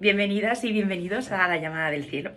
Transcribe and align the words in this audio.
Bienvenidas 0.00 0.64
y 0.64 0.72
bienvenidos 0.72 1.30
a 1.30 1.46
La 1.46 1.58
llamada 1.58 1.90
del 1.90 2.06
cielo. 2.06 2.32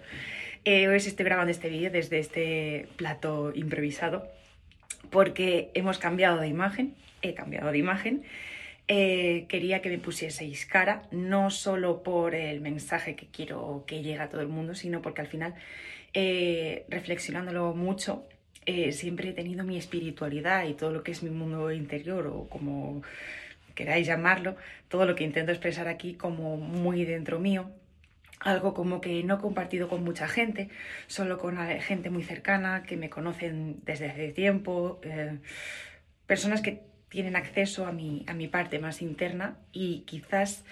Eh, 0.66 0.90
hoy 0.90 0.98
os 0.98 1.08
estoy 1.08 1.24
grabando 1.24 1.50
este 1.50 1.70
vídeo 1.70 1.89
desde 1.89 2.20
este 2.20 2.89
plato 2.97 3.54
improvisado 3.55 4.28
porque 5.09 5.72
hemos 5.74 5.98
cambiado 5.98 6.42
de 6.42 6.50
imagen, 6.50 6.94
he 7.22 7.34
cambiado 7.34 7.72
de 7.72 7.78
imagen. 7.78 8.23
Eh, 8.89 9.46
quería 9.48 9.82
que 9.82 9.88
me 9.88 9.98
pusieseis 9.98 10.66
cara, 10.66 11.04
no 11.12 11.52
solo 11.52 12.04
por 12.04 12.36
el 12.36 12.59
mensaje 12.59 13.15
que 13.15 13.27
quiero 13.27 13.86
que 13.88 14.04
llegue 14.04 14.20
a 14.20 14.27
todo 14.27 14.41
el 14.41 14.50
mundo, 14.50 14.75
sino 14.75 15.02
porque 15.02 15.21
al 15.21 15.27
final, 15.27 15.55
eh, 16.14 16.84
reflexionándolo 16.89 17.73
mucho, 17.73 18.27
siempre 18.91 19.30
he 19.30 19.34
tenido 19.34 19.64
mi 19.64 19.77
espiritualidad 19.77 20.66
y 20.68 20.73
todo 20.73 20.91
lo 20.91 21.02
que 21.02 21.11
es 21.11 21.23
mi 21.23 21.30
mundo 21.30 21.71
interior 21.71 22.27
o 22.27 22.50
como 22.50 23.04
queráis 23.75 24.07
llamarlo, 24.07 24.55
todo 24.87 25.05
lo 25.05 25.15
que 25.15 25.23
intento 25.23 25.51
expresar 25.51 25.87
aquí 25.87 26.15
como 26.15 26.57
muy 26.57 27.05
dentro 27.05 27.39
mío, 27.39 27.71
algo 28.39 28.73
como 28.73 29.01
que 29.01 29.23
no 29.23 29.36
he 29.36 29.39
compartido 29.39 29.87
con 29.87 30.04
mucha 30.04 30.27
gente, 30.27 30.69
solo 31.07 31.37
con 31.37 31.57
gente 31.81 32.09
muy 32.09 32.23
cercana 32.23 32.84
que 32.84 32.98
me 32.98 33.09
conocen 33.09 33.80
desde 33.86 34.09
hace 34.09 34.31
tiempo, 34.34 35.00
eh, 35.04 35.40
personas 36.26 36.62
que 36.62 36.81
tienen 37.09 37.36
acceso 37.36 37.86
a 37.86 37.91
mi, 37.91 38.26
a 38.28 38.34
mi 38.34 38.48
parte 38.48 38.80
más 38.80 39.02
interna 39.02 39.58
y 39.72 40.02
quizás 40.02 40.66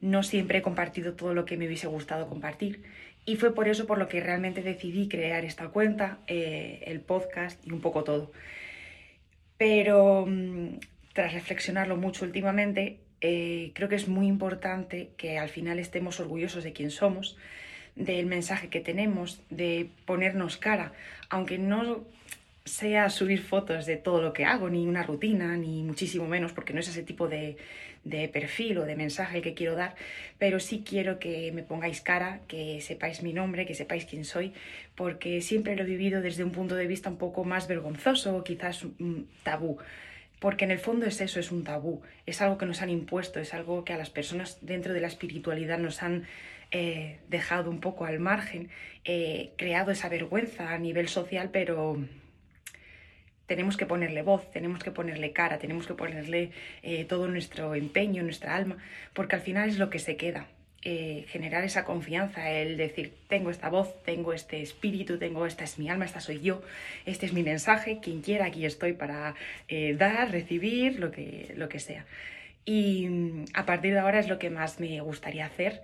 no 0.00 0.22
siempre 0.22 0.58
he 0.58 0.62
compartido 0.62 1.14
todo 1.14 1.34
lo 1.34 1.44
que 1.44 1.56
me 1.56 1.66
hubiese 1.66 1.86
gustado 1.86 2.28
compartir. 2.28 2.84
Y 3.24 3.36
fue 3.36 3.54
por 3.54 3.68
eso 3.68 3.86
por 3.86 3.98
lo 3.98 4.08
que 4.08 4.20
realmente 4.20 4.62
decidí 4.62 5.08
crear 5.08 5.44
esta 5.44 5.68
cuenta, 5.68 6.18
eh, 6.28 6.82
el 6.86 7.00
podcast 7.00 7.64
y 7.66 7.72
un 7.72 7.80
poco 7.80 8.04
todo. 8.04 8.32
Pero 9.58 10.24
mm, 10.26 10.78
tras 11.18 11.32
reflexionarlo 11.32 11.96
mucho 11.96 12.24
últimamente, 12.24 13.00
eh, 13.20 13.72
creo 13.74 13.88
que 13.88 13.96
es 13.96 14.06
muy 14.06 14.28
importante 14.28 15.10
que 15.16 15.36
al 15.36 15.48
final 15.48 15.80
estemos 15.80 16.20
orgullosos 16.20 16.62
de 16.62 16.72
quién 16.72 16.92
somos, 16.92 17.36
del 17.96 18.26
mensaje 18.26 18.68
que 18.68 18.78
tenemos, 18.78 19.42
de 19.50 19.88
ponernos 20.04 20.58
cara, 20.58 20.92
aunque 21.28 21.58
no 21.58 22.04
sea 22.64 23.10
subir 23.10 23.40
fotos 23.42 23.84
de 23.84 23.96
todo 23.96 24.22
lo 24.22 24.32
que 24.32 24.44
hago, 24.44 24.70
ni 24.70 24.86
una 24.86 25.02
rutina, 25.02 25.56
ni 25.56 25.82
muchísimo 25.82 26.28
menos, 26.28 26.52
porque 26.52 26.72
no 26.72 26.78
es 26.78 26.86
ese 26.86 27.02
tipo 27.02 27.26
de, 27.26 27.56
perfil 28.32 28.78
o 28.78 28.84
de 28.84 28.94
mensaje 28.94 29.42
que 29.42 29.54
quiero 29.54 29.74
dar, 29.74 29.96
pero 30.38 30.60
sí 30.60 30.84
quiero 30.86 31.18
que 31.18 31.50
me 31.50 31.64
pongáis 31.64 32.00
cara, 32.00 32.42
que 32.46 32.80
sepáis 32.80 33.24
mi 33.24 33.32
nombre, 33.32 33.66
que 33.66 33.74
sepáis 33.74 34.04
quién 34.04 34.24
soy, 34.24 34.52
porque 34.94 35.40
siempre 35.40 35.74
lo 35.74 35.82
he 35.82 35.86
vivido 35.86 36.22
desde 36.22 36.44
un 36.44 36.52
punto 36.52 36.76
de 36.76 36.86
vista 36.86 37.10
un 37.10 37.18
poco 37.18 37.42
más 37.42 37.66
vergonzoso, 37.66 38.44
quizás 38.44 38.84
un 38.84 39.26
tabú 39.42 39.78
porque 40.40 40.64
en 40.64 40.70
el 40.70 40.78
fondo 40.78 41.06
es 41.06 41.20
eso, 41.20 41.40
es 41.40 41.50
un 41.50 41.64
tabú, 41.64 42.02
es 42.26 42.40
algo 42.40 42.58
que 42.58 42.66
nos 42.66 42.82
han 42.82 42.90
impuesto, 42.90 43.40
es 43.40 43.54
algo 43.54 43.84
que 43.84 43.92
a 43.92 43.98
las 43.98 44.10
personas 44.10 44.58
dentro 44.60 44.92
de 44.92 45.00
la 45.00 45.08
espiritualidad 45.08 45.78
nos 45.78 46.02
han 46.02 46.26
eh, 46.70 47.18
dejado 47.28 47.70
un 47.70 47.80
poco 47.80 48.04
al 48.04 48.20
margen, 48.20 48.70
eh, 49.04 49.52
creado 49.56 49.90
esa 49.90 50.08
vergüenza 50.08 50.72
a 50.72 50.78
nivel 50.78 51.08
social, 51.08 51.50
pero 51.50 51.96
tenemos 53.46 53.76
que 53.76 53.86
ponerle 53.86 54.22
voz, 54.22 54.50
tenemos 54.50 54.84
que 54.84 54.90
ponerle 54.90 55.32
cara, 55.32 55.58
tenemos 55.58 55.86
que 55.86 55.94
ponerle 55.94 56.52
eh, 56.82 57.04
todo 57.06 57.26
nuestro 57.26 57.74
empeño, 57.74 58.22
nuestra 58.22 58.54
alma, 58.54 58.76
porque 59.14 59.36
al 59.36 59.42
final 59.42 59.68
es 59.68 59.78
lo 59.78 59.88
que 59.88 59.98
se 59.98 60.16
queda. 60.16 60.46
Eh, 60.82 61.24
generar 61.28 61.64
esa 61.64 61.84
confianza, 61.84 62.52
el 62.52 62.76
decir, 62.76 63.12
tengo 63.26 63.50
esta 63.50 63.68
voz, 63.68 64.00
tengo 64.04 64.32
este 64.32 64.62
espíritu, 64.62 65.18
tengo 65.18 65.44
esta 65.44 65.64
es 65.64 65.76
mi 65.76 65.90
alma, 65.90 66.04
esta 66.04 66.20
soy 66.20 66.40
yo, 66.40 66.62
este 67.04 67.26
es 67.26 67.32
mi 67.32 67.42
mensaje, 67.42 67.98
quien 68.00 68.20
quiera, 68.22 68.46
aquí 68.46 68.64
estoy 68.64 68.92
para 68.92 69.34
eh, 69.66 69.96
dar, 69.98 70.30
recibir, 70.30 71.00
lo 71.00 71.10
que, 71.10 71.52
lo 71.56 71.68
que 71.68 71.80
sea. 71.80 72.06
Y 72.64 73.08
mm, 73.08 73.46
a 73.54 73.66
partir 73.66 73.92
de 73.92 73.98
ahora 73.98 74.20
es 74.20 74.28
lo 74.28 74.38
que 74.38 74.50
más 74.50 74.78
me 74.78 75.00
gustaría 75.00 75.46
hacer, 75.46 75.82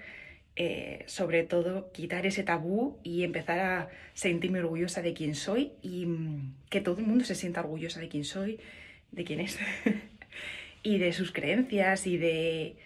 eh, 0.55 1.03
sobre 1.07 1.43
todo 1.43 1.91
quitar 1.91 2.25
ese 2.25 2.45
tabú 2.45 3.01
y 3.03 3.25
empezar 3.25 3.59
a 3.59 3.89
sentirme 4.13 4.61
orgullosa 4.61 5.03
de 5.03 5.13
quién 5.13 5.35
soy 5.35 5.73
y 5.83 6.07
mm, 6.07 6.55
que 6.71 6.81
todo 6.81 7.01
el 7.01 7.07
mundo 7.07 7.25
se 7.25 7.35
sienta 7.35 7.61
orgullosa 7.61 7.99
de 7.99 8.09
quién 8.09 8.25
soy, 8.25 8.61
de 9.11 9.25
quién 9.25 9.41
es, 9.41 9.59
y 10.85 10.99
de 10.99 11.13
sus 11.13 11.33
creencias 11.33 12.07
y 12.07 12.17
de 12.17 12.77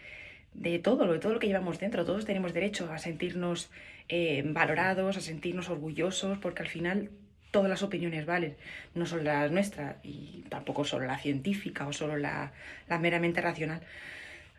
de 0.58 0.78
todo, 0.80 1.12
de 1.12 1.18
todo 1.18 1.34
lo 1.34 1.38
que 1.38 1.46
llevamos 1.46 1.78
dentro. 1.78 2.04
Todos 2.04 2.24
tenemos 2.24 2.52
derecho 2.52 2.92
a 2.92 2.98
sentirnos 2.98 3.70
eh, 4.08 4.42
valorados, 4.44 5.16
a 5.16 5.20
sentirnos 5.20 5.68
orgullosos, 5.68 6.38
porque 6.38 6.62
al 6.62 6.68
final 6.68 7.10
todas 7.50 7.70
las 7.70 7.82
opiniones 7.82 8.26
valen, 8.26 8.56
no 8.94 9.06
solo 9.06 9.22
la 9.22 9.48
nuestra 9.48 9.98
y 10.02 10.44
tampoco 10.48 10.84
solo 10.84 11.06
la 11.06 11.18
científica 11.18 11.86
o 11.86 11.92
solo 11.92 12.16
la, 12.16 12.52
meramente 13.00 13.40
racional. 13.40 13.82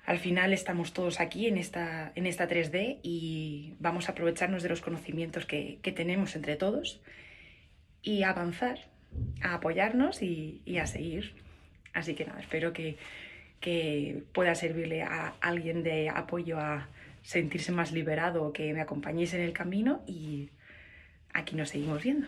Al 0.05 0.17
final 0.17 0.53
estamos 0.53 0.93
todos 0.93 1.19
aquí 1.19 1.47
en 1.47 1.57
esta, 1.57 2.11
en 2.15 2.25
esta 2.25 2.47
3D 2.47 2.99
y 3.03 3.75
vamos 3.79 4.09
a 4.09 4.13
aprovecharnos 4.13 4.63
de 4.63 4.69
los 4.69 4.81
conocimientos 4.81 5.45
que, 5.45 5.79
tenemos 5.95 6.35
entre 6.35 6.55
todos 6.55 7.01
y 8.01 8.23
avanzar, 8.23 8.79
a 9.43 9.55
apoyarnos 9.55 10.23
y, 10.23 10.61
y 10.65 10.77
a 10.77 10.87
seguir. 10.87 11.35
Así 11.93 12.15
que 12.15 12.25
nada, 12.25 12.39
espero 12.39 12.73
que 12.73 12.97
que 13.59 14.23
pueda 14.33 14.55
servirle 14.55 15.03
a 15.03 15.33
alguien 15.41 15.83
de 15.83 16.09
apoyo 16.09 16.59
a 16.59 16.87
sentirse 17.23 17.71
más 17.71 17.91
liberado 17.91 18.53
que 18.53 18.73
me 18.73 18.81
acompañéis 18.81 19.33
en 19.33 19.41
el 19.41 19.53
camino 19.53 20.01
y 20.07 20.49
aquí 21.33 21.55
nos 21.55 21.69
seguimos 21.69 22.03
viendo. 22.03 22.27